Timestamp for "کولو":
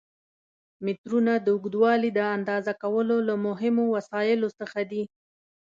2.83-3.17